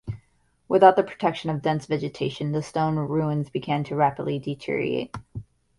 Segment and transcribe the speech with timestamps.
[0.67, 5.15] Without the protection of dense vegetation, the stone ruins began to rapidly deteriorate.